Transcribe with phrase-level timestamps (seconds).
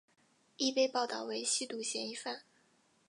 [0.57, 2.41] 亦被报导为吸毒嫌疑犯。